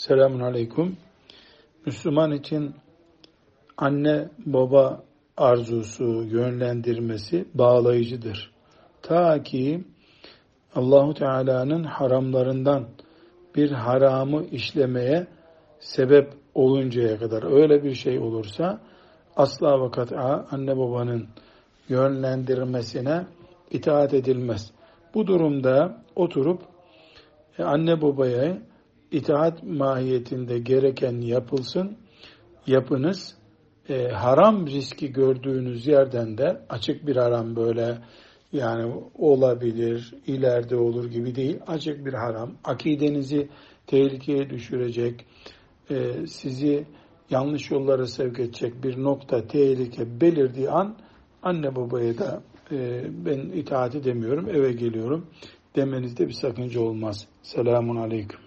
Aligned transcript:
Selamun 0.00 0.40
Aleyküm. 0.40 0.96
Müslüman 1.86 2.32
için 2.32 2.74
anne 3.76 4.28
baba 4.46 5.02
arzusu, 5.36 6.04
yönlendirmesi 6.04 7.44
bağlayıcıdır. 7.54 8.52
Ta 9.02 9.42
ki 9.42 9.84
Allahu 10.74 11.14
Teala'nın 11.14 11.84
haramlarından 11.84 12.88
bir 13.54 13.70
haramı 13.70 14.44
işlemeye 14.44 15.26
sebep 15.78 16.32
oluncaya 16.54 17.18
kadar 17.18 17.52
öyle 17.62 17.84
bir 17.84 17.94
şey 17.94 18.18
olursa 18.18 18.80
asla 19.36 19.84
ve 19.84 19.90
kat'a 19.90 20.46
anne 20.50 20.76
babanın 20.76 21.28
yönlendirmesine 21.88 23.26
itaat 23.70 24.14
edilmez. 24.14 24.70
Bu 25.14 25.26
durumda 25.26 26.02
oturup 26.16 26.62
e, 27.58 27.62
anne 27.64 28.02
babaya 28.02 28.69
itaat 29.12 29.62
mahiyetinde 29.62 30.58
gereken 30.58 31.20
yapılsın, 31.20 31.96
yapınız. 32.66 33.34
E, 33.88 34.08
haram 34.08 34.66
riski 34.66 35.12
gördüğünüz 35.12 35.86
yerden 35.86 36.38
de 36.38 36.60
açık 36.68 37.06
bir 37.06 37.16
haram 37.16 37.56
böyle 37.56 37.98
yani 38.52 38.92
olabilir, 39.18 40.14
ileride 40.26 40.76
olur 40.76 41.10
gibi 41.10 41.34
değil. 41.34 41.58
Açık 41.66 42.06
bir 42.06 42.12
haram. 42.12 42.52
Akidenizi 42.64 43.48
tehlikeye 43.86 44.50
düşürecek, 44.50 45.26
e, 45.90 46.26
sizi 46.26 46.86
yanlış 47.30 47.70
yollara 47.70 48.06
sevk 48.06 48.40
edecek 48.40 48.84
bir 48.84 49.02
nokta, 49.02 49.46
tehlike 49.46 50.20
belirdiği 50.20 50.70
an 50.70 50.96
anne 51.42 51.76
babaya 51.76 52.18
da 52.18 52.42
e, 52.72 53.04
ben 53.26 53.38
itaat 53.38 53.94
edemiyorum, 53.94 54.48
eve 54.48 54.72
geliyorum 54.72 55.26
demenizde 55.76 56.28
bir 56.28 56.32
sakınca 56.32 56.80
olmaz. 56.80 57.26
Selamun 57.42 57.96
Aleyküm. 57.96 58.40